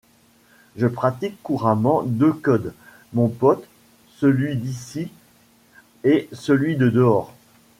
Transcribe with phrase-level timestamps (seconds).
[0.77, 2.73] Je pratique couramment deux codes,
[3.13, 3.67] mon pote,
[4.17, 5.11] celui d’ici
[6.03, 7.35] et celui de dehors.